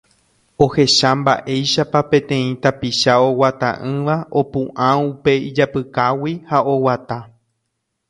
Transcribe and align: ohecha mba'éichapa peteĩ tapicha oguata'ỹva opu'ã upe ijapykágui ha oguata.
ohecha 0.63 1.09
mba'éichapa 1.19 1.99
peteĩ 2.09 2.49
tapicha 2.63 3.13
oguata'ỹva 3.27 4.15
opu'ã 4.39 4.87
upe 5.09 5.31
ijapykágui 5.49 6.33
ha 6.49 6.57
oguata. 6.73 7.17